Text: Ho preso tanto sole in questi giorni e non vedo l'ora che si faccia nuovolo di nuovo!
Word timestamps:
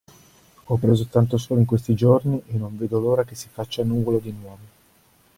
Ho 0.65 0.77
preso 0.79 1.05
tanto 1.11 1.37
sole 1.37 1.59
in 1.59 1.67
questi 1.67 1.93
giorni 1.93 2.41
e 2.47 2.57
non 2.57 2.75
vedo 2.75 2.99
l'ora 2.99 3.23
che 3.23 3.35
si 3.35 3.49
faccia 3.49 3.83
nuovolo 3.83 4.17
di 4.17 4.31
nuovo! 4.31 4.57